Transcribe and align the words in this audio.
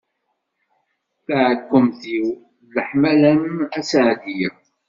Taɛekkemt-iw 1.25 2.27
d 2.67 2.69
leḥmala-m 2.75 3.57
a 3.77 3.81
Seɛdiya. 3.89 4.51